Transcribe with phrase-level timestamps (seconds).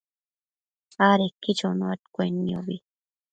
[1.09, 2.75] adequi chonuaccuenniobi